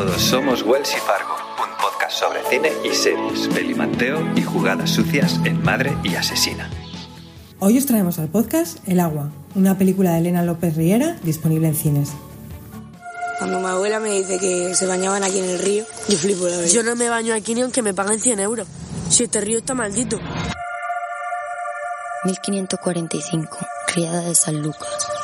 Todos, 0.00 0.22
somos 0.22 0.62
Wells 0.62 0.94
y 0.96 0.98
Fargo, 0.98 1.36
un 1.62 1.76
podcast 1.76 2.18
sobre 2.20 2.42
cine 2.48 2.72
y 2.82 2.94
series, 2.94 3.48
pelimanteo 3.48 4.34
y 4.34 4.40
jugadas 4.40 4.88
sucias 4.88 5.38
en 5.44 5.62
Madre 5.62 5.94
y 6.02 6.14
Asesina. 6.14 6.70
Hoy 7.58 7.76
os 7.76 7.84
traemos 7.84 8.18
al 8.18 8.28
podcast 8.28 8.78
El 8.88 8.98
agua, 8.98 9.30
una 9.54 9.76
película 9.76 10.12
de 10.12 10.20
Elena 10.20 10.42
López 10.42 10.74
Riera 10.74 11.18
disponible 11.22 11.68
en 11.68 11.74
cines. 11.74 12.12
Cuando 13.40 13.60
mi 13.60 13.66
abuela 13.66 14.00
me 14.00 14.12
dice 14.12 14.38
que 14.38 14.74
se 14.74 14.86
bañaban 14.86 15.22
aquí 15.22 15.38
en 15.38 15.50
el 15.50 15.58
río, 15.58 15.84
yo 16.08 16.16
flipo 16.16 16.48
la 16.48 16.56
verdad. 16.56 16.72
Yo 16.72 16.82
no 16.82 16.96
me 16.96 17.10
baño 17.10 17.34
aquí 17.34 17.54
ni 17.54 17.60
aunque 17.60 17.82
me 17.82 17.92
paguen 17.92 18.20
100 18.20 18.40
euros. 18.40 18.66
Si 19.10 19.24
este 19.24 19.42
río 19.42 19.58
está 19.58 19.74
maldito. 19.74 20.18
1545, 22.24 23.58
criada 23.86 24.22
de 24.22 24.34
San 24.34 24.62
Lucas. 24.62 25.19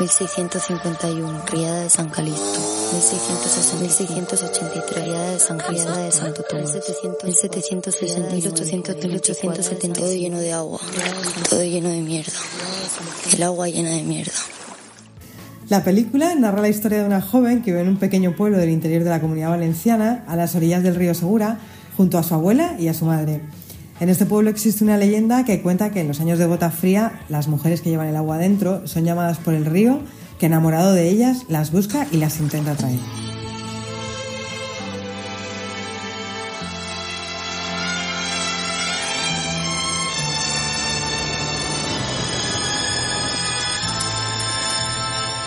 1651, 0.00 1.44
criada 1.44 1.82
de 1.82 1.90
San 1.90 2.08
Calixto. 2.08 2.60
1683, 3.80 5.04
criada 5.04 5.30
de 5.30 5.38
San 5.38 5.58
Criada 5.58 5.98
de 5.98 6.10
Santo 6.10 6.42
Tomás. 6.48 6.72
1760, 6.72 8.32
1870, 8.32 9.94
todo 9.94 10.12
lleno 10.12 10.38
de 10.40 10.52
agua, 10.52 10.80
todo 11.48 11.62
lleno 11.62 11.90
de 11.90 12.00
mierda. 12.00 12.32
El 13.36 13.42
agua 13.44 13.68
llena 13.68 13.90
de 13.90 14.02
mierda. 14.02 14.32
La 15.68 15.84
película 15.84 16.34
narra 16.34 16.60
la 16.60 16.68
historia 16.68 16.98
de 16.98 17.06
una 17.06 17.22
joven 17.22 17.62
que 17.62 17.70
vive 17.70 17.82
en 17.82 17.88
un 17.88 17.98
pequeño 17.98 18.34
pueblo 18.34 18.58
del 18.58 18.70
interior 18.70 19.04
de 19.04 19.10
la 19.10 19.20
comunidad 19.20 19.50
valenciana, 19.50 20.24
a 20.26 20.34
las 20.34 20.56
orillas 20.56 20.82
del 20.82 20.96
río 20.96 21.14
Segura, 21.14 21.58
junto 21.96 22.18
a 22.18 22.24
su 22.24 22.34
abuela 22.34 22.74
y 22.80 22.88
a 22.88 22.94
su 22.94 23.04
madre. 23.04 23.42
En 24.00 24.08
este 24.08 24.26
pueblo 24.26 24.50
existe 24.50 24.82
una 24.82 24.96
leyenda 24.96 25.44
que 25.44 25.62
cuenta 25.62 25.90
que 25.90 26.00
en 26.00 26.08
los 26.08 26.20
años 26.20 26.38
de 26.38 26.46
bota 26.46 26.70
fría 26.70 27.24
las 27.28 27.46
mujeres 27.46 27.80
que 27.80 27.90
llevan 27.90 28.08
el 28.08 28.16
agua 28.16 28.36
adentro 28.36 28.86
son 28.86 29.04
llamadas 29.04 29.38
por 29.38 29.54
el 29.54 29.64
río 29.64 30.00
que 30.38 30.46
enamorado 30.46 30.92
de 30.92 31.08
ellas 31.08 31.44
las 31.48 31.70
busca 31.70 32.06
y 32.10 32.16
las 32.16 32.40
intenta 32.40 32.74
traer. 32.74 32.98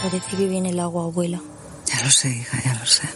Parece 0.03 0.37
que 0.37 0.47
viene 0.47 0.69
el 0.69 0.79
agua, 0.79 1.03
abuela. 1.03 1.41
Ya 1.85 2.01
lo 2.01 2.09
sé, 2.09 2.29
hija, 2.29 2.61
ya 2.63 2.73
lo 2.79 2.85
sé. 2.85 3.07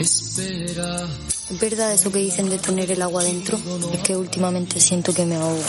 Espera. 0.00 1.29
¿Es 1.50 1.58
verdad 1.58 1.92
eso 1.92 2.12
que 2.12 2.20
dicen 2.20 2.48
de 2.48 2.58
tener 2.58 2.90
el 2.92 3.02
agua 3.02 3.24
dentro? 3.24 3.58
Es 3.92 4.00
que 4.02 4.16
últimamente 4.16 4.80
siento 4.80 5.12
que 5.12 5.26
me 5.26 5.34
ahogo. 5.34 5.60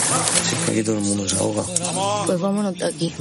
Si 0.47 0.71
aquí 0.71 0.83
todo 0.83 0.97
el 0.97 1.03
mundo 1.03 1.27
se 1.27 1.35
ahoga. 1.37 1.63
Pues 2.27 2.39
vámonos 2.39 2.77
de 2.77 2.85
aquí. 2.85 3.11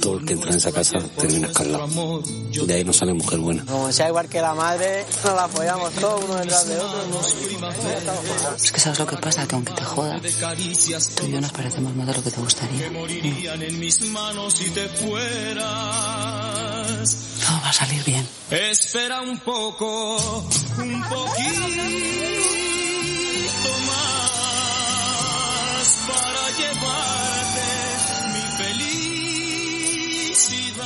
Todo 0.00 0.16
el 0.16 0.24
que 0.24 0.32
entra 0.32 0.50
en 0.50 0.56
esa 0.56 0.72
casa 0.72 0.98
termina 1.18 1.48
escalado. 1.48 2.22
De 2.66 2.74
ahí 2.74 2.84
no 2.84 2.94
sale 2.94 3.12
mujer 3.12 3.38
buena. 3.40 3.66
Como 3.66 3.92
sea 3.92 4.08
igual 4.08 4.30
que 4.30 4.40
la 4.40 4.54
madre, 4.54 5.04
nos 5.22 5.34
la 5.34 5.44
apoyamos 5.44 5.92
todos 5.92 6.24
uno 6.24 6.36
detrás 6.36 6.66
de 6.68 6.78
otro. 6.78 7.20
Es 8.56 8.72
que 8.72 8.80
sabes 8.80 8.98
lo 8.98 9.06
que 9.06 9.16
pasa, 9.18 9.46
que 9.46 9.54
aunque 9.56 9.74
te 9.74 9.84
joda, 9.84 10.18
tú 10.20 11.26
y 11.26 11.30
yo 11.32 11.40
nos 11.42 11.52
parecemos 11.52 11.94
más 11.94 12.06
de 12.06 12.14
lo 12.14 12.22
que 12.22 12.30
te 12.30 12.40
gustaría. 12.40 12.88
Todo 17.46 17.60
va 17.62 17.68
a 17.68 17.72
salir 17.74 18.02
bien. 18.04 18.39
Espera 18.50 19.22
un 19.22 19.38
poco, 19.38 20.16
un 20.16 21.00
poquito 21.02 21.68
más 23.86 25.86
para 26.08 26.50
llevarte 26.58 27.62
mi 28.26 28.42
felicidad. 30.18 30.82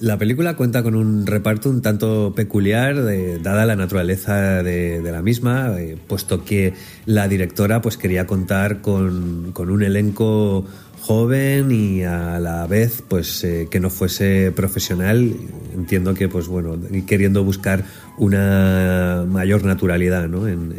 La 0.00 0.18
película 0.18 0.56
cuenta 0.56 0.82
con 0.82 0.96
un 0.96 1.24
reparto 1.24 1.70
un 1.70 1.82
tanto 1.82 2.32
peculiar, 2.34 2.96
dada 3.40 3.64
la 3.64 3.76
naturaleza 3.76 4.64
de, 4.64 5.00
de 5.00 5.12
la 5.12 5.22
misma, 5.22 5.78
eh, 5.78 5.96
puesto 6.04 6.44
que 6.44 6.74
la 7.04 7.28
directora 7.28 7.80
pues 7.80 7.96
quería 7.96 8.26
contar 8.26 8.80
con, 8.80 9.52
con 9.52 9.70
un 9.70 9.84
elenco 9.84 10.66
joven 11.06 11.70
y 11.70 12.02
a 12.02 12.40
la 12.40 12.66
vez 12.66 13.00
pues 13.06 13.44
eh, 13.44 13.68
que 13.70 13.78
no 13.78 13.90
fuese 13.90 14.50
profesional 14.50 15.36
entiendo 15.72 16.14
que 16.14 16.28
pues 16.28 16.48
bueno 16.48 16.76
y 16.90 17.02
queriendo 17.02 17.44
buscar 17.44 17.84
una 18.18 19.24
mayor 19.28 19.64
naturalidad 19.64 20.26
¿no? 20.26 20.48
en, 20.48 20.74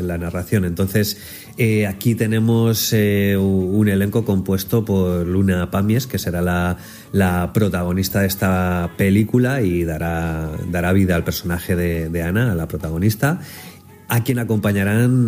la 0.00 0.18
narración 0.18 0.64
entonces 0.64 1.18
eh, 1.58 1.86
aquí 1.86 2.16
tenemos 2.16 2.92
eh, 2.92 3.36
un 3.36 3.88
elenco 3.88 4.24
compuesto 4.24 4.84
por 4.84 5.24
Luna 5.24 5.70
Pamies 5.70 6.08
que 6.08 6.18
será 6.18 6.42
la, 6.42 6.78
la 7.12 7.52
protagonista 7.52 8.22
de 8.22 8.26
esta 8.26 8.90
película 8.96 9.62
y 9.62 9.84
dará, 9.84 10.50
dará 10.72 10.92
vida 10.92 11.14
al 11.14 11.22
personaje 11.22 11.76
de, 11.76 12.08
de 12.08 12.22
Ana, 12.22 12.50
a 12.50 12.54
la 12.56 12.66
protagonista 12.66 13.40
a 14.10 14.24
quien 14.24 14.38
acompañarán 14.38 15.26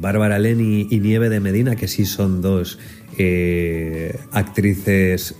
Bárbara 0.00 0.40
Leni 0.40 0.88
y 0.90 0.98
Nieve 0.98 1.28
de 1.28 1.38
Medina, 1.38 1.76
que 1.76 1.86
sí 1.86 2.04
son 2.04 2.42
dos 2.42 2.76
eh, 3.18 4.18
actrices 4.32 5.34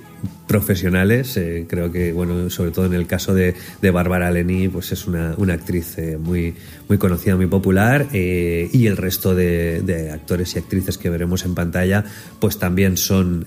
profesionales. 0.46 1.36
eh, 1.36 1.66
creo 1.68 1.92
que, 1.92 2.12
bueno, 2.12 2.50
sobre 2.50 2.70
todo 2.70 2.86
en 2.86 2.94
el 2.94 3.06
caso 3.06 3.34
de, 3.34 3.54
de 3.80 3.90
Bárbara 3.90 4.30
Leni, 4.30 4.68
pues 4.68 4.92
es 4.92 5.06
una, 5.06 5.34
una 5.36 5.54
actriz 5.54 5.96
eh, 5.98 6.18
muy, 6.18 6.54
muy 6.88 6.98
conocida, 6.98 7.36
muy 7.36 7.46
popular. 7.46 8.08
eh, 8.12 8.68
y 8.72 8.86
el 8.86 8.96
resto 8.96 9.34
de, 9.34 10.10
actores 10.12 10.54
y 10.56 10.58
actrices 10.58 10.98
que 10.98 11.10
veremos 11.10 11.44
en 11.44 11.54
pantalla, 11.54 12.04
pues 12.40 12.58
también 12.58 12.96
son 12.96 13.46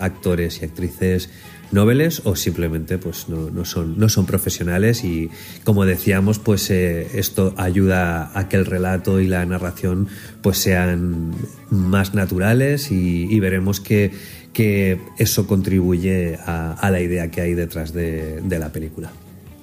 actores 0.00 0.62
y 0.62 0.64
actrices 0.64 1.30
noveles 1.72 2.22
o 2.24 2.36
simplemente 2.36 2.96
pues 2.96 3.28
no, 3.28 3.50
no 3.50 3.64
son 3.64 3.98
no 3.98 4.08
son 4.08 4.24
profesionales 4.24 5.02
y 5.02 5.30
como 5.64 5.84
decíamos 5.84 6.38
pues 6.38 6.70
esto 6.70 7.54
ayuda 7.56 8.30
a 8.38 8.48
que 8.48 8.56
el 8.56 8.66
relato 8.66 9.20
y 9.20 9.26
la 9.26 9.44
narración 9.46 10.06
pues 10.42 10.58
sean 10.58 11.34
más 11.70 12.14
naturales 12.14 12.92
y 12.92 13.40
veremos 13.40 13.80
que, 13.80 14.12
que 14.56 14.98
eso 15.18 15.46
contribuye 15.46 16.38
a, 16.46 16.88
la 16.90 16.98
idea 16.98 17.30
que 17.30 17.42
hay 17.42 17.52
detrás 17.52 17.92
de, 17.92 18.40
de 18.40 18.58
la 18.58 18.72
película. 18.72 19.12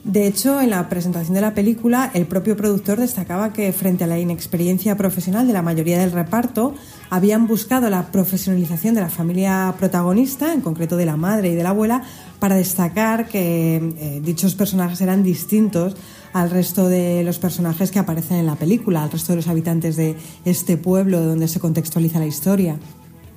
De 0.04 0.28
hecho, 0.28 0.62
en 0.62 0.70
la 0.70 0.88
presentación 0.88 1.34
de 1.34 1.42
la 1.42 1.56
película, 1.56 2.12
el 2.14 2.28
propio 2.28 2.56
productor 2.56 3.00
destacaba 3.00 3.54
que 3.54 3.74
frente 3.74 4.04
a 4.04 4.08
la 4.08 4.20
inexperiencia 4.20 4.96
profesional 4.96 5.48
de 5.48 5.54
la 5.54 5.64
mayoría 5.64 5.98
del 5.98 6.12
reparto, 6.12 6.76
habían 7.10 7.48
buscado 7.48 7.90
la 7.90 8.12
profesionalización 8.12 8.94
de 8.94 9.02
la 9.02 9.10
familia 9.10 9.74
protagonista, 9.80 10.54
en 10.54 10.62
concreto 10.62 10.96
de 10.96 11.08
la 11.08 11.18
madre 11.18 11.50
y 11.50 11.56
de 11.56 11.64
la 11.64 11.70
abuela, 11.70 12.04
para 12.38 12.54
destacar 12.54 13.28
que 13.28 13.78
eh, 13.78 14.22
dichos 14.24 14.54
personajes 14.54 15.02
eran 15.02 15.24
distintos 15.24 15.96
al 16.34 16.52
resto 16.52 16.88
de 16.88 17.24
los 17.24 17.40
personajes 17.40 17.90
que 17.90 17.98
aparecen 17.98 18.38
en 18.38 18.46
la 18.46 18.58
película, 18.58 19.02
al 19.02 19.10
resto 19.10 19.32
de 19.32 19.38
los 19.38 19.48
habitantes 19.48 19.96
de 19.96 20.18
este 20.46 20.78
pueblo 20.78 21.20
donde 21.20 21.48
se 21.48 21.60
contextualiza 21.60 22.20
la 22.20 22.28
historia. 22.28 22.78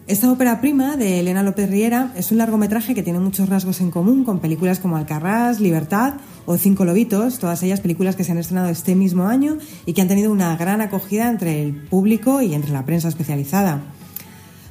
Esta 0.09 0.31
ópera 0.31 0.61
prima 0.61 0.97
de 0.97 1.19
Elena 1.19 1.43
López 1.43 1.69
Riera 1.69 2.13
es 2.15 2.31
un 2.31 2.39
largometraje 2.39 2.95
que 2.95 3.03
tiene 3.03 3.19
muchos 3.19 3.49
rasgos 3.49 3.81
en 3.81 3.91
común 3.91 4.25
con 4.25 4.39
películas 4.39 4.79
como 4.79 4.97
Alcarrás, 4.97 5.59
Libertad 5.59 6.15
o 6.45 6.57
Cinco 6.57 6.85
Lobitos, 6.85 7.41
todas 7.41 7.65
ellas 7.65 7.81
películas 7.81 8.15
que 8.15 8.23
se 8.23 8.31
han 8.31 8.39
estrenado 8.39 8.69
este 8.69 8.95
mismo 8.95 9.27
año 9.27 9.59
y 9.85 9.95
que 9.95 10.03
han 10.03 10.07
tenido 10.07 10.31
una 10.31 10.57
gran 10.57 10.81
acogida 10.81 11.29
entre 11.29 11.61
el 11.61 11.75
público 11.75 12.41
y 12.41 12.55
entre 12.55 12.71
la 12.71 12.85
prensa 12.85 13.09
especializada. 13.09 13.83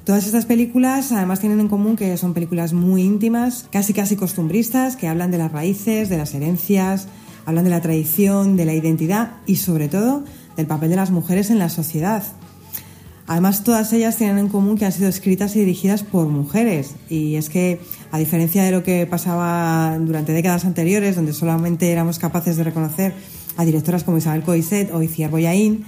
Todas 0.05 0.25
estas 0.25 0.45
películas 0.45 1.11
además 1.11 1.41
tienen 1.41 1.59
en 1.59 1.67
común 1.67 1.97
que 1.97 2.15
son 2.15 2.33
películas 2.33 2.71
muy 2.71 3.01
íntimas, 3.01 3.67
casi 3.69 3.91
casi 3.91 4.15
costumbristas, 4.15 4.95
que 4.95 5.09
hablan 5.09 5.31
de 5.31 5.37
las 5.37 5.51
raíces, 5.51 6.07
de 6.07 6.17
las 6.17 6.33
herencias, 6.33 7.09
hablan 7.45 7.65
de 7.65 7.71
la 7.71 7.81
tradición, 7.81 8.55
de 8.55 8.63
la 8.63 8.73
identidad 8.73 9.33
y 9.45 9.57
sobre 9.57 9.89
todo 9.89 10.23
del 10.55 10.65
papel 10.65 10.91
de 10.91 10.95
las 10.95 11.11
mujeres 11.11 11.49
en 11.49 11.59
la 11.59 11.67
sociedad. 11.67 12.23
Además, 13.27 13.63
todas 13.63 13.91
ellas 13.91 14.17
tienen 14.17 14.37
en 14.37 14.49
común 14.49 14.77
que 14.77 14.85
han 14.85 14.91
sido 14.91 15.09
escritas 15.09 15.55
y 15.55 15.59
dirigidas 15.59 16.03
por 16.03 16.27
mujeres. 16.27 16.95
Y 17.09 17.35
es 17.35 17.49
que, 17.49 17.79
a 18.11 18.19
diferencia 18.19 18.63
de 18.63 18.71
lo 18.71 18.83
que 18.83 19.07
pasaba 19.07 19.97
durante 19.99 20.31
décadas 20.31 20.63
anteriores, 20.65 21.15
donde 21.15 21.33
solamente 21.33 21.91
éramos 21.91 22.19
capaces 22.19 22.55
de 22.55 22.63
reconocer 22.63 23.13
a 23.57 23.65
directoras 23.65 24.03
como 24.03 24.17
Isabel 24.17 24.43
Coixet 24.43 24.93
o 24.93 25.01
Iciar 25.01 25.31
Boyaín, 25.31 25.85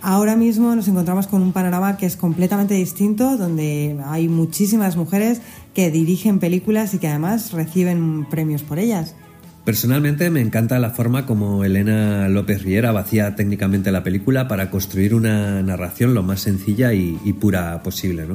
ahora 0.00 0.36
mismo 0.36 0.76
nos 0.76 0.86
encontramos 0.86 1.26
con 1.26 1.42
un 1.42 1.52
panorama 1.52 1.96
que 1.96 2.06
es 2.06 2.16
completamente 2.16 2.74
distinto, 2.74 3.36
donde 3.36 3.98
hay 4.06 4.28
muchísimas 4.28 4.96
mujeres 4.96 5.40
que 5.74 5.90
dirigen 5.90 6.38
películas 6.38 6.94
y 6.94 6.98
que 6.98 7.08
además 7.08 7.52
reciben 7.52 8.26
premios 8.30 8.62
por 8.62 8.78
ellas. 8.78 9.16
Personalmente 9.66 10.30
me 10.30 10.40
encanta 10.40 10.78
la 10.78 10.90
forma 10.90 11.26
como 11.26 11.64
Elena 11.64 12.28
López 12.28 12.62
Riera 12.62 12.92
vacía 12.92 13.34
técnicamente 13.34 13.90
la 13.90 14.04
película 14.04 14.46
para 14.46 14.70
construir 14.70 15.12
una 15.12 15.60
narración 15.60 16.14
lo 16.14 16.22
más 16.22 16.38
sencilla 16.38 16.92
y, 16.92 17.16
pura 17.40 17.82
posible. 17.82 18.28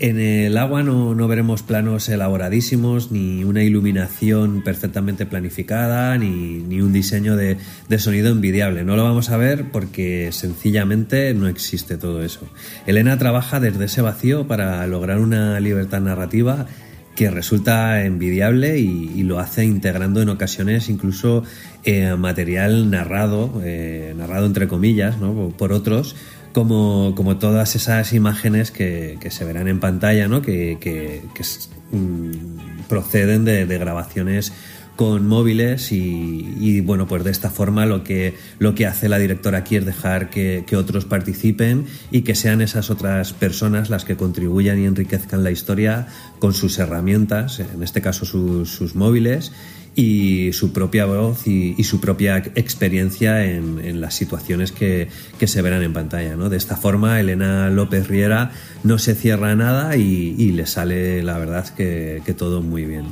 En 0.00 0.20
el 0.20 0.58
agua 0.58 0.82
no, 0.82 1.14
no 1.14 1.28
veremos 1.28 1.62
planos 1.62 2.10
elaboradísimos, 2.10 3.10
ni 3.10 3.42
una 3.42 3.62
iluminación 3.62 4.62
perfectamente 4.62 5.24
planificada, 5.24 6.18
ni, 6.18 6.58
ni 6.58 6.82
un 6.82 6.92
diseño 6.92 7.36
de, 7.36 7.56
de 7.88 7.98
sonido 7.98 8.30
envidiable. 8.30 8.84
No 8.84 8.96
lo 8.96 9.04
vamos 9.04 9.30
a 9.30 9.38
ver 9.38 9.70
porque 9.72 10.28
sencillamente 10.32 11.32
no 11.32 11.48
existe 11.48 11.96
todo 11.96 12.22
eso. 12.22 12.46
Elena 12.86 13.16
trabaja 13.16 13.60
desde 13.60 13.86
ese 13.86 14.02
vacío 14.02 14.46
para 14.46 14.86
lograr 14.86 15.20
una 15.20 15.58
libertad 15.58 16.02
narrativa 16.02 16.66
que 17.16 17.30
resulta 17.30 18.04
envidiable 18.04 18.78
y, 18.78 19.22
lo 19.24 19.40
hace 19.40 19.64
integrando 19.64 20.22
en 20.22 20.28
ocasiones 20.28 20.88
incluso 20.88 21.42
eh, 21.82 22.14
material 22.16 22.90
narrado, 22.90 23.60
eh, 23.64 24.14
narrado 24.16 24.46
entre 24.46 24.68
comillas, 24.68 25.18
¿no? 25.18 25.48
por 25.56 25.72
otros, 25.72 26.14
como, 26.52 27.14
como, 27.16 27.38
todas 27.38 27.74
esas 27.74 28.12
imágenes 28.12 28.70
que, 28.70 29.18
que, 29.20 29.32
se 29.32 29.44
verán 29.44 29.66
en 29.66 29.80
pantalla, 29.80 30.28
¿no? 30.28 30.42
que, 30.42 30.78
que, 30.80 31.22
que 31.34 31.96
mm, 31.96 32.86
proceden 32.88 33.44
de, 33.44 33.66
de 33.66 33.78
grabaciones 33.78 34.52
con 34.96 35.28
móviles 35.28 35.92
y, 35.92 36.80
bueno, 36.80 37.06
pues 37.06 37.22
de 37.22 37.30
esta 37.30 37.50
forma 37.50 37.84
lo 37.84 38.02
que, 38.02 38.34
lo 38.58 38.74
que 38.74 38.86
hace 38.86 39.08
la 39.08 39.18
directora 39.18 39.58
aquí 39.58 39.76
es 39.76 39.84
dejar 39.84 40.30
que, 40.30 40.64
otros 40.76 41.04
participen 41.04 41.86
y 42.10 42.22
que 42.22 42.34
sean 42.34 42.60
esas 42.60 42.90
otras 42.90 43.32
personas 43.32 43.88
las 43.88 44.04
que 44.04 44.16
contribuyan 44.16 44.78
y 44.78 44.86
enriquezcan 44.86 45.44
la 45.44 45.50
historia 45.50 46.08
con 46.38 46.52
sus 46.54 46.78
herramientas, 46.78 47.60
en 47.60 47.82
este 47.82 48.02
caso 48.02 48.24
sus, 48.24 48.94
móviles 48.94 49.52
y 49.94 50.52
su 50.52 50.72
propia 50.72 51.06
voz 51.06 51.46
y, 51.46 51.82
su 51.84 52.00
propia 52.00 52.38
experiencia 52.54 53.44
en, 53.44 54.00
las 54.00 54.14
situaciones 54.14 54.72
que, 54.72 55.08
se 55.44 55.62
verán 55.62 55.82
en 55.82 55.92
pantalla. 55.92 56.36
¿no? 56.36 56.48
De 56.48 56.56
esta 56.56 56.76
forma, 56.76 57.20
Elena 57.20 57.68
López 57.68 58.08
Riera 58.08 58.50
no 58.82 58.98
se 58.98 59.14
cierra 59.14 59.54
nada 59.56 59.96
y, 59.96 60.52
le 60.52 60.66
sale, 60.66 61.22
la 61.22 61.38
verdad, 61.38 61.68
que, 61.74 62.22
que 62.24 62.32
todo 62.32 62.62
muy 62.62 62.84
bien. 62.84 63.06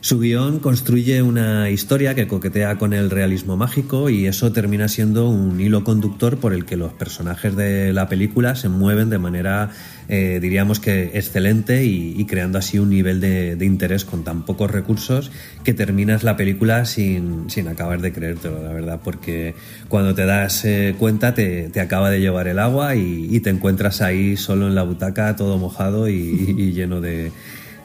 Su 0.00 0.20
guion 0.20 0.60
construye 0.60 1.22
una 1.22 1.70
historia 1.70 2.14
que 2.14 2.28
coquetea 2.28 2.76
con 2.76 2.92
el 2.92 3.10
realismo 3.10 3.56
mágico 3.56 4.10
y 4.10 4.26
eso 4.26 4.52
termina 4.52 4.88
siendo 4.88 5.28
un 5.28 5.60
hilo 5.60 5.84
conductor 5.84 6.38
por 6.38 6.52
el 6.52 6.64
que 6.64 6.76
los 6.76 6.92
personajes 6.92 7.56
de 7.56 7.92
la 7.92 8.08
película 8.08 8.54
se 8.56 8.68
mueven 8.68 9.10
de 9.10 9.18
manera, 9.18 9.70
eh, 10.08 10.38
diríamos 10.40 10.80
que 10.80 11.12
excelente 11.14 11.84
y, 11.84 12.24
creando 12.26 12.58
así 12.58 12.78
un 12.78 12.90
nivel 12.90 13.20
de, 13.20 13.56
interés 13.60 14.04
con 14.04 14.22
tan 14.22 14.44
pocos 14.44 14.70
recursos 14.70 15.32
que 15.64 15.72
terminas 15.72 16.22
la 16.22 16.36
película 16.36 16.84
sin, 16.84 17.46
acabar 17.68 18.00
de 18.00 18.12
creértelo, 18.12 18.62
la 18.62 18.72
verdad, 18.72 19.00
porque 19.02 19.54
cuando 19.88 20.14
te 20.14 20.26
das 20.26 20.64
eh, 20.64 20.94
cuenta 20.98 21.34
te, 21.34 21.72
acaba 21.80 22.10
de 22.10 22.20
llevar 22.20 22.48
el 22.48 22.58
agua 22.58 22.94
y, 22.96 23.40
te 23.40 23.50
encuentras 23.50 24.02
ahí 24.02 24.36
solo 24.36 24.66
en 24.66 24.74
la 24.74 24.82
butaca 24.82 25.36
todo 25.36 25.58
mojado 25.58 26.08
y 26.08 26.72
lleno 26.72 27.00
de 27.00 27.32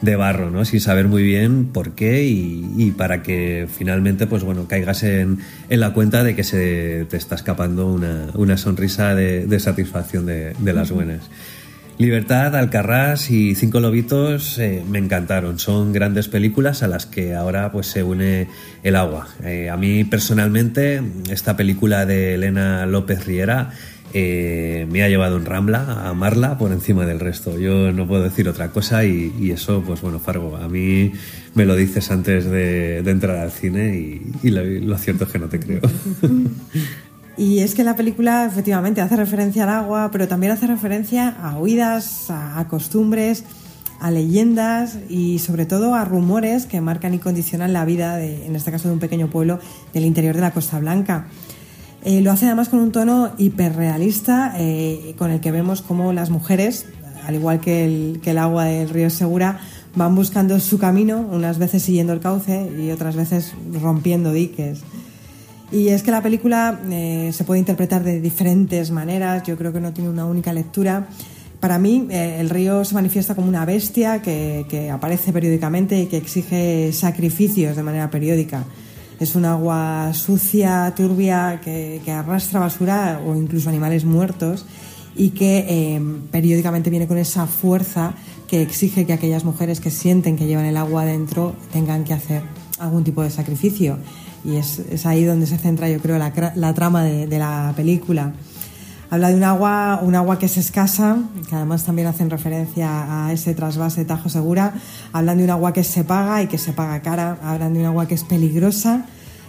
de 0.02 0.16
barro, 0.16 0.50
¿no? 0.50 0.64
Sin 0.64 0.80
saber 0.80 1.08
muy 1.08 1.22
bien 1.22 1.66
por 1.72 1.92
qué 1.92 2.24
y, 2.24 2.92
para 2.98 3.22
que 3.22 3.66
finalmente, 3.74 4.26
pues 4.26 4.42
bueno, 4.42 4.66
caigas 4.68 5.04
en, 5.04 5.38
la 5.70 5.94
cuenta 5.94 6.22
de 6.24 6.34
que 6.34 6.44
se 6.44 7.06
te 7.08 7.16
está 7.16 7.36
escapando 7.36 7.86
una, 7.86 8.56
sonrisa 8.58 9.14
de, 9.14 9.60
satisfacción 9.60 10.26
de, 10.26 10.72
las 10.72 10.90
buenas. 10.90 11.30
Libertad, 11.98 12.56
Alcarrás 12.56 13.30
y 13.30 13.54
Cinco 13.54 13.78
Lobitos 13.78 14.58
eh, 14.58 14.82
me 14.90 14.98
encantaron. 14.98 15.58
Son 15.58 15.92
grandes 15.92 16.26
películas 16.26 16.82
a 16.82 16.88
las 16.88 17.06
que 17.06 17.34
ahora 17.34 17.70
pues 17.70 17.86
se 17.86 18.02
une 18.02 18.48
el 18.82 18.96
agua. 18.96 19.28
Eh, 19.44 19.70
a 19.70 19.76
mí 19.76 20.02
personalmente 20.02 21.00
esta 21.30 21.56
película 21.56 22.04
de 22.06 22.34
Elena 22.34 22.86
López 22.86 23.24
Riera 23.24 23.70
eh, 24.14 24.86
me 24.90 25.02
ha 25.02 25.08
llevado 25.08 25.36
en 25.36 25.46
Rambla 25.46 25.80
a 25.80 26.10
amarla 26.10 26.58
por 26.58 26.72
encima 26.72 27.06
del 27.06 27.20
resto. 27.20 27.58
Yo 27.58 27.92
no 27.92 28.06
puedo 28.06 28.22
decir 28.22 28.48
otra 28.48 28.68
cosa 28.70 29.04
y, 29.04 29.50
eso, 29.50 29.82
pues 29.86 30.00
bueno, 30.00 30.18
Fargo, 30.18 30.56
a 30.56 30.68
mí 30.68 31.12
me 31.54 31.64
lo 31.64 31.74
dices 31.76 32.10
antes 32.10 32.44
de, 32.44 32.98
entrar 32.98 33.36
al 33.38 33.50
cine 33.50 33.96
y, 34.42 34.50
lo, 34.50 34.98
cierto 34.98 35.24
es 35.24 35.30
que 35.30 35.38
no 35.38 35.48
te 35.48 35.60
creo. 35.60 35.80
Y 37.34 37.60
es 37.60 37.74
que 37.74 37.82
la 37.82 37.96
película 37.96 38.44
efectivamente 38.44 39.00
hace 39.00 39.16
referencia 39.16 39.62
al 39.62 39.70
agua, 39.70 40.10
pero 40.12 40.28
también 40.28 40.52
hace 40.52 40.66
referencia 40.66 41.28
a 41.28 41.56
oídas, 41.56 42.26
a, 42.28 42.66
costumbres, 42.68 43.44
a 44.00 44.10
leyendas 44.10 44.98
y 45.08 45.38
sobre 45.38 45.64
todo 45.64 45.94
a 45.94 46.04
rumores 46.04 46.66
que 46.66 46.82
marcan 46.82 47.14
y 47.14 47.18
condicionan 47.18 47.72
la 47.72 47.86
vida, 47.86 48.22
en 48.22 48.54
este 48.54 48.70
caso 48.70 48.88
de 48.88 48.94
un 48.94 49.00
pequeño 49.00 49.28
pueblo 49.30 49.60
del 49.94 50.04
interior 50.04 50.34
de 50.34 50.42
la 50.42 50.50
Costa 50.50 50.78
Blanca. 50.78 51.28
Eh, 52.04 52.20
lo 52.20 52.32
hace 52.32 52.46
además 52.46 52.68
con 52.68 52.80
un 52.80 52.90
tono 52.90 53.30
hiperrealista, 53.38 54.54
eh, 54.58 55.14
con 55.16 55.30
el 55.30 55.40
que 55.40 55.52
vemos 55.52 55.82
cómo 55.82 56.12
las 56.12 56.30
mujeres, 56.30 56.86
al 57.24 57.36
igual 57.36 57.60
que 57.60 57.84
el, 57.84 58.20
que 58.20 58.32
el 58.32 58.38
agua 58.38 58.64
del 58.64 58.88
río 58.88 59.08
Segura, 59.08 59.60
van 59.94 60.16
buscando 60.16 60.58
su 60.58 60.78
camino, 60.78 61.20
unas 61.20 61.58
veces 61.58 61.82
siguiendo 61.82 62.12
el 62.12 62.18
cauce 62.18 62.68
y 62.76 62.90
otras 62.90 63.14
veces 63.14 63.52
rompiendo 63.80 64.32
diques. 64.32 64.80
Y 65.70 65.88
es 65.88 66.02
que 66.02 66.10
la 66.10 66.22
película 66.22 66.80
eh, 66.90 67.30
se 67.32 67.44
puede 67.44 67.60
interpretar 67.60 68.02
de 68.02 68.20
diferentes 68.20 68.90
maneras, 68.90 69.44
yo 69.44 69.56
creo 69.56 69.72
que 69.72 69.80
no 69.80 69.92
tiene 69.92 70.10
una 70.10 70.26
única 70.26 70.52
lectura. 70.52 71.06
Para 71.60 71.78
mí, 71.78 72.08
el 72.10 72.50
río 72.50 72.84
se 72.84 72.94
manifiesta 72.94 73.36
como 73.36 73.46
una 73.46 73.64
bestia 73.64 74.20
que, 74.20 74.66
que 74.68 74.90
aparece 74.90 75.32
periódicamente 75.32 76.00
y 76.00 76.06
que 76.06 76.16
exige 76.16 76.92
sacrificios 76.92 77.76
de 77.76 77.84
manera 77.84 78.10
periódica. 78.10 78.64
Es 79.22 79.36
un 79.36 79.44
agua 79.44 80.10
sucia, 80.14 80.92
turbia, 80.96 81.60
que, 81.62 82.02
arrastra 82.08 82.58
basura 82.58 83.20
o 83.24 83.36
incluso 83.36 83.68
animales 83.68 84.04
muertos 84.04 84.66
y 85.14 85.28
que 85.28 85.64
eh, 85.68 86.02
periódicamente 86.32 86.90
viene 86.90 87.06
con 87.06 87.18
esa 87.18 87.46
fuerza 87.46 88.14
que 88.48 88.62
exige 88.62 89.06
que 89.06 89.12
aquellas 89.12 89.44
mujeres 89.44 89.78
que 89.78 89.92
sienten 89.92 90.36
que 90.36 90.46
llevan 90.46 90.64
el 90.64 90.76
agua 90.76 91.02
adentro 91.02 91.54
tengan 91.72 92.02
que 92.02 92.14
hacer 92.14 92.42
algún 92.80 93.04
tipo 93.04 93.22
de 93.22 93.30
sacrificio. 93.30 93.96
Y 94.44 94.56
es, 94.56 95.06
ahí 95.06 95.22
donde 95.22 95.46
se 95.46 95.56
centra, 95.56 95.88
yo 95.88 96.00
creo, 96.00 96.18
la, 96.18 96.74
trama 96.74 97.04
de, 97.04 97.28
de, 97.28 97.38
la 97.38 97.74
película. 97.76 98.32
Habla 99.12 99.28
de 99.28 99.34
un 99.34 99.44
agua, 99.44 100.00
un 100.02 100.14
agua 100.14 100.38
que 100.38 100.46
es 100.46 100.56
escasa, 100.56 101.18
que 101.46 101.54
además 101.54 101.84
también 101.84 102.08
hacen 102.08 102.30
referencia 102.30 103.26
a 103.26 103.30
ese 103.30 103.52
trasvase 103.52 104.06
Tajo 104.06 104.30
Segura. 104.30 104.72
Hablan 105.12 105.36
de 105.36 105.44
un 105.44 105.50
agua 105.50 105.74
que 105.74 105.84
se 105.84 106.02
paga 106.02 106.42
y 106.42 106.46
que 106.46 106.56
se 106.56 106.72
paga 106.72 107.02
cara. 107.02 107.36
Hablan 107.42 107.74
de 107.74 107.80
un 107.80 107.84
agua 107.84 108.08
que 108.08 108.14
es 108.14 108.24
peligrosa 108.24 109.04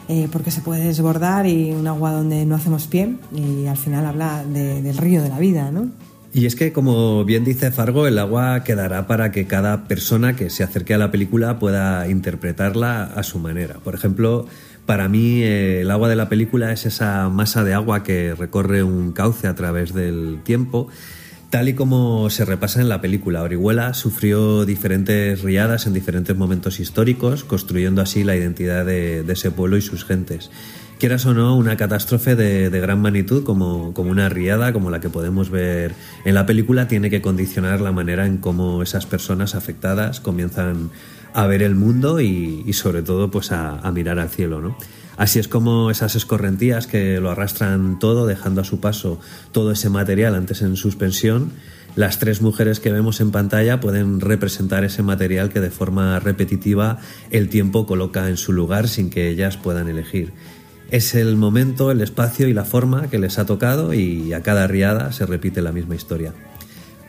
eh, 0.09 0.27
porque 0.33 0.51
se 0.51 0.59
puede 0.59 0.83
desbordar 0.83 1.47
y 1.47 1.71
un 1.71 1.87
agua 1.87 2.11
donde 2.11 2.45
no 2.45 2.55
hacemos 2.55 2.87
pie. 2.87 3.15
Y 3.33 3.65
al 3.67 3.77
final 3.77 4.05
habla 4.05 4.43
del 4.43 4.97
río 4.97 5.21
de 5.21 5.29
la 5.29 5.39
vida, 5.39 5.71
¿no? 5.71 5.91
Y 6.35 6.47
es 6.47 6.55
que, 6.55 6.73
como 6.73 7.23
bien 7.25 7.45
dice 7.45 7.71
Fargo, 7.71 8.07
el 8.07 8.17
agua 8.17 8.63
quedará 8.63 9.05
para 9.05 9.31
que 9.31 9.45
cada 9.45 9.83
persona 9.83 10.35
que 10.35 10.49
se 10.49 10.63
acerque 10.63 10.95
a 10.95 10.97
la 10.97 11.11
película 11.11 11.59
pueda 11.59 12.07
interpretarla 12.07 13.03
a 13.03 13.21
su 13.21 13.37
manera. 13.37 13.75
Por 13.75 13.93
ejemplo, 13.93 14.47
para 14.87 15.07
mí 15.09 15.43
eh, 15.43 15.81
el 15.81 15.91
agua 15.91 16.09
de 16.09 16.15
la 16.15 16.29
película 16.29 16.71
es 16.71 16.87
esa 16.87 17.29
masa 17.29 17.63
de 17.63 17.75
agua 17.75 18.01
que 18.01 18.33
recorre 18.33 18.81
un 18.81 19.11
cauce 19.11 19.45
a 19.47 19.53
través 19.53 19.93
del 19.93 20.39
tiempo. 20.43 20.87
Tal 21.53 21.69
y 21.69 21.75
como 21.75 22.31
se 22.31 22.45
repasa 22.45 22.81
en 22.81 22.89
la 22.89 22.99
película, 22.99 23.43
Orihuela 23.43 23.93
sufrió 23.93 24.65
diferentes 24.65 25.43
riadas 25.43 25.85
en 25.85 25.93
diferentes 25.93 26.35
momentos 26.35 26.79
históricos, 26.79 27.43
construyendo 27.43 28.01
así 28.01 28.23
la 28.23 28.35
identidad 28.35 28.87
de, 28.87 29.19
ese 29.31 29.51
pueblo 29.51 29.77
y 29.77 29.83
sus 29.83 30.03
gentes. 30.03 30.49
Quieras 30.97 31.27
o 31.27 31.35
no, 31.35 31.55
una 31.55 31.77
catástrofe 31.77 32.35
de, 32.35 32.71
gran 32.79 33.03
magnitud 33.03 33.43
como, 33.43 33.93
como, 33.93 34.09
una 34.09 34.29
riada, 34.29 34.73
como 34.73 34.89
la 34.89 34.99
que 34.99 35.11
podemos 35.11 35.51
ver 35.51 35.93
en 36.25 36.33
la 36.33 36.47
película, 36.47 36.87
tiene 36.87 37.11
que 37.11 37.21
condicionar 37.21 37.81
la 37.81 37.91
manera 37.91 38.25
en 38.25 38.39
cómo 38.39 38.81
esas 38.81 39.05
personas 39.05 39.53
afectadas 39.53 40.21
comienzan 40.21 40.89
a 41.35 41.45
ver 41.45 41.61
el 41.61 41.75
mundo 41.75 42.19
y, 42.19 42.73
sobre 42.73 43.03
todo 43.03 43.29
pues 43.29 43.51
a, 43.51 43.91
mirar 43.91 44.17
al 44.17 44.29
cielo, 44.29 44.59
¿no? 44.59 44.75
Así 45.17 45.39
es 45.39 45.47
como 45.47 45.91
esas 45.91 46.15
escorrentías 46.15 46.87
que 46.87 47.19
lo 47.19 47.29
arrastran 47.29 47.99
todo, 47.99 48.25
dejando 48.25 48.61
a 48.61 48.63
su 48.63 48.79
paso 48.79 49.19
todo 49.51 49.71
ese 49.71 49.89
material 49.89 50.35
antes 50.35 50.61
en 50.61 50.75
suspensión, 50.75 51.51
las 51.95 52.17
tres 52.17 52.41
mujeres 52.41 52.79
que 52.79 52.91
vemos 52.91 53.21
en 53.21 53.29
pantalla 53.29 53.79
pueden 53.79 54.19
representar 54.19 54.83
ese 54.83 55.03
material 55.03 55.49
que 55.49 55.59
de 55.59 55.69
forma 55.69 56.19
repetitiva 56.19 56.97
el 57.29 57.49
tiempo 57.49 57.85
coloca 57.85 58.29
en 58.29 58.37
su 58.37 58.51
lugar 58.51 58.87
sin 58.87 59.11
que 59.11 59.29
ellas 59.29 59.57
puedan 59.57 59.87
elegir. 59.87 60.33
Es 60.89 61.13
el 61.13 61.35
momento, 61.35 61.91
el 61.91 62.01
espacio 62.01 62.47
y 62.47 62.53
la 62.53 62.65
forma 62.65 63.09
que 63.11 63.19
les 63.19 63.37
ha 63.37 63.45
tocado 63.45 63.93
y 63.93 64.33
a 64.33 64.41
cada 64.41 64.65
riada 64.65 65.11
se 65.11 65.27
repite 65.27 65.61
la 65.61 65.71
misma 65.71 65.93
historia. 65.93 66.33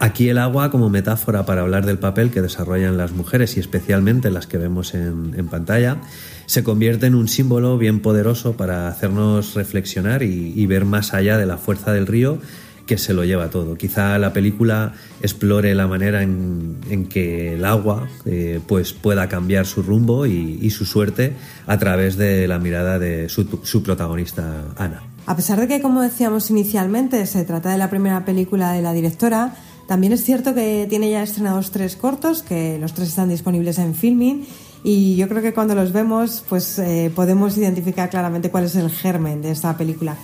Aquí 0.04 0.28
el 0.28 0.36
agua 0.36 0.70
como 0.70 0.90
metáfora 0.90 1.46
para 1.46 1.62
hablar 1.62 1.86
del 1.86 1.98
papel 1.98 2.30
que 2.30 2.42
desarrollan 2.42 2.98
las 2.98 3.12
mujeres 3.12 3.56
y 3.56 3.60
especialmente 3.60 4.30
las 4.30 4.46
que 4.46 4.58
vemos 4.58 4.92
en, 4.92 5.48
pantalla, 5.48 5.96
se 6.44 6.62
convierte 6.62 7.06
en 7.06 7.14
un 7.14 7.26
símbolo 7.26 7.78
bien 7.78 8.00
poderoso 8.00 8.54
para 8.54 8.86
hacernos 8.86 9.54
reflexionar 9.54 10.22
y, 10.22 10.66
ver 10.66 10.84
más 10.84 11.14
allá 11.14 11.38
de 11.38 11.46
la 11.46 11.56
fuerza 11.56 11.94
del 11.94 12.06
río 12.06 12.38
que 12.84 12.98
se 12.98 13.14
lo 13.14 13.24
lleva 13.24 13.48
todo. 13.48 13.78
Quizá 13.78 14.18
la 14.18 14.34
película 14.34 14.92
explore 15.22 15.74
la 15.74 15.86
manera 15.86 16.22
en, 16.22 17.06
que 17.08 17.54
el 17.54 17.64
agua 17.64 18.06
eh, 18.26 18.60
pues 18.68 18.92
pueda 18.92 19.26
cambiar 19.30 19.64
su 19.64 19.82
rumbo 19.82 20.26
y, 20.26 20.68
su 20.68 20.84
suerte 20.84 21.32
a 21.66 21.78
través 21.78 22.18
de 22.18 22.46
la 22.46 22.58
mirada 22.58 22.98
de 22.98 23.30
su 23.30 23.82
protagonista, 23.82 24.64
Ana. 24.76 25.14
A 25.26 25.36
pesar 25.36 25.58
de 25.58 25.66
que, 25.66 25.80
como 25.80 26.02
decíamos 26.02 26.50
inicialmente, 26.50 27.24
se 27.24 27.44
trata 27.44 27.70
de 27.70 27.78
la 27.78 27.88
primera 27.88 28.26
película 28.26 28.72
de 28.72 28.82
la 28.82 28.92
directora, 28.92 29.54
también 29.86 30.12
es 30.12 30.24
cierto 30.24 30.54
que 30.54 30.86
tiene 30.88 31.10
ya 31.10 31.22
estrenados 31.22 31.70
tres 31.70 31.96
cortos, 31.96 32.42
que 32.42 32.78
los 32.78 32.94
tres 32.94 33.08
están 33.08 33.28
disponibles 33.28 33.78
en 33.78 33.94
Filming 33.94 34.46
y 34.82 35.16
yo 35.16 35.28
creo 35.28 35.42
que 35.42 35.54
cuando 35.54 35.74
los 35.74 35.92
vemos 35.92 36.44
pues 36.48 36.78
eh, 36.78 37.10
podemos 37.14 37.56
identificar 37.56 38.10
claramente 38.10 38.50
cuál 38.50 38.64
es 38.64 38.76
el 38.76 38.90
germen 38.90 39.42
de 39.42 39.50
esta 39.50 39.76
película. 39.76 40.16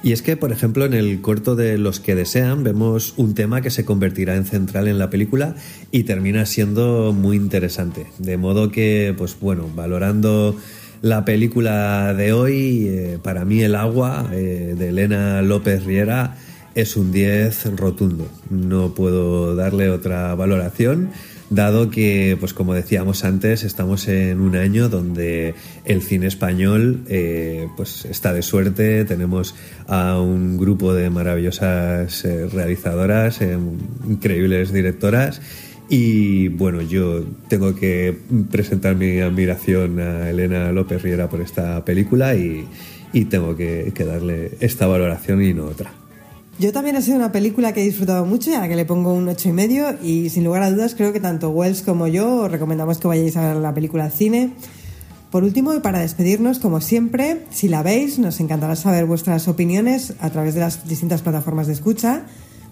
Y 0.00 0.12
es 0.12 0.22
que, 0.22 0.36
por 0.36 0.52
ejemplo, 0.52 0.84
en 0.84 0.94
el 0.94 1.20
corto 1.20 1.56
de 1.56 1.76
Los 1.76 1.98
que 1.98 2.14
desean 2.14 2.62
vemos 2.62 3.14
un 3.16 3.34
tema 3.34 3.62
que 3.62 3.70
se 3.70 3.84
convertirá 3.84 4.36
en 4.36 4.44
central 4.44 4.86
en 4.86 4.96
la 4.96 5.10
película 5.10 5.56
y 5.90 6.04
termina 6.04 6.46
siendo 6.46 7.12
muy 7.12 7.36
interesante. 7.36 8.06
De 8.18 8.36
modo 8.36 8.70
que, 8.70 9.12
pues 9.18 9.36
bueno, 9.40 9.68
valorando 9.74 10.56
la 11.02 11.24
película 11.24 12.14
de 12.14 12.32
hoy, 12.32 12.86
eh, 12.88 13.18
para 13.22 13.44
mí 13.44 13.62
El 13.62 13.74
agua 13.74 14.28
eh, 14.32 14.76
de 14.78 14.88
Elena 14.88 15.42
López 15.42 15.84
Riera 15.84 16.36
es 16.78 16.96
un 16.96 17.10
10 17.10 17.76
rotundo. 17.76 18.28
No 18.50 18.94
puedo 18.94 19.56
darle 19.56 19.90
otra 19.90 20.32
valoración 20.36 21.10
dado 21.50 21.90
que, 21.90 22.36
pues 22.38 22.54
como 22.54 22.72
decíamos 22.72 23.24
antes, 23.24 23.64
estamos 23.64 24.06
en 24.06 24.40
un 24.40 24.54
año 24.54 24.88
donde 24.88 25.54
el 25.84 26.02
cine 26.02 26.28
español 26.28 27.02
eh, 27.08 27.66
pues 27.76 28.04
está 28.04 28.32
de 28.32 28.42
suerte, 28.42 29.04
tenemos 29.04 29.56
a 29.88 30.20
un 30.20 30.56
grupo 30.56 30.94
de 30.94 31.10
maravillosas 31.10 32.24
eh, 32.24 32.46
realizadoras, 32.46 33.40
eh, 33.40 33.58
increíbles 34.06 34.72
directoras. 34.72 35.40
Y 35.88 36.46
bueno, 36.48 36.80
yo 36.82 37.24
tengo 37.48 37.74
que 37.74 38.16
presentar 38.52 38.94
mi 38.94 39.18
admiración 39.18 39.98
a 39.98 40.30
Elena 40.30 40.70
López 40.70 41.02
Riera 41.02 41.28
por 41.28 41.40
esta 41.40 41.84
película 41.84 42.36
y, 42.36 42.68
tengo 43.30 43.56
que 43.56 44.04
darle 44.06 44.52
esta 44.60 44.86
valoración 44.86 45.42
y 45.42 45.52
no 45.52 45.64
otra. 45.64 45.90
Yo 46.58 46.72
también 46.72 46.96
ha 46.96 47.02
sido 47.02 47.16
una 47.16 47.30
película 47.30 47.72
que 47.72 47.82
he 47.82 47.84
disfrutado 47.84 48.26
mucho 48.26 48.50
y 48.50 48.54
a 48.54 48.60
la 48.60 48.68
que 48.68 48.74
le 48.74 48.84
pongo 48.84 49.12
un 49.12 49.28
ocho 49.28 49.48
y 49.48 49.52
medio 49.52 49.96
y 50.02 50.28
sin 50.28 50.42
lugar 50.42 50.64
a 50.64 50.70
dudas 50.72 50.96
creo 50.96 51.12
que 51.12 51.20
tanto 51.20 51.50
Wells 51.50 51.82
como 51.82 52.08
yo 52.08 52.42
os 52.42 52.50
recomendamos 52.50 52.98
que 52.98 53.06
vayáis 53.06 53.36
a 53.36 53.46
ver 53.46 53.56
la 53.58 53.72
película 53.72 54.06
al 54.06 54.10
cine. 54.10 54.50
Por 55.30 55.44
último, 55.44 55.72
y 55.74 55.78
para 55.78 56.00
despedirnos, 56.00 56.58
como 56.58 56.80
siempre, 56.80 57.44
si 57.50 57.68
la 57.68 57.84
veis, 57.84 58.18
nos 58.18 58.40
encantará 58.40 58.74
saber 58.74 59.04
vuestras 59.04 59.46
opiniones 59.46 60.14
a 60.20 60.30
través 60.30 60.54
de 60.54 60.60
las 60.60 60.88
distintas 60.88 61.22
plataformas 61.22 61.68
de 61.68 61.74
escucha. 61.74 62.24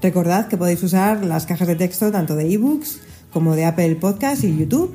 Recordad 0.03 0.49
que 0.49 0.57
podéis 0.57 0.83
usar 0.83 1.25
las 1.25 1.47
cajas 1.47 1.69
de 1.69 1.77
texto 1.77 2.11
tanto 2.11 2.35
de 2.35 2.53
ebooks 2.53 2.99
como 3.33 3.55
de 3.55 3.67
Apple 3.67 3.95
Podcast 3.97 4.43
y 4.43 4.57
YouTube, 4.57 4.95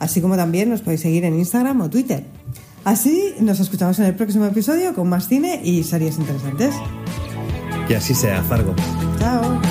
así 0.00 0.20
como 0.20 0.34
también 0.34 0.70
nos 0.70 0.80
podéis 0.80 1.02
seguir 1.02 1.24
en 1.24 1.38
Instagram 1.38 1.82
o 1.82 1.90
Twitter. 1.90 2.24
Así, 2.84 3.34
nos 3.38 3.60
escuchamos 3.60 3.98
en 4.00 4.06
el 4.06 4.16
próximo 4.16 4.46
episodio 4.46 4.92
con 4.94 5.08
más 5.08 5.28
cine 5.28 5.60
y 5.62 5.84
series 5.84 6.18
interesantes. 6.18 6.74
Y 7.88 7.94
así 7.94 8.14
sea, 8.14 8.42
Fargo. 8.42 8.74
Chao. 9.18 9.67